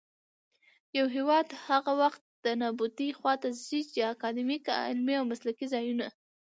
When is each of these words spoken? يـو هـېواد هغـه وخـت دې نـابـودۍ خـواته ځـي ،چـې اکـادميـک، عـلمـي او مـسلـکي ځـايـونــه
يـو 0.97 1.05
هـېواد 1.15 1.47
هغـه 1.65 1.91
وخـت 2.01 2.21
دې 2.43 2.53
نـابـودۍ 2.61 3.09
خـواته 3.17 3.47
ځـي 3.65 3.81
،چـې 3.91 4.01
اکـادميـک، 4.13 4.63
عـلمـي 4.83 5.15
او 5.17 5.25
مـسلـکي 5.31 5.65
ځـايـونــه 5.71 6.07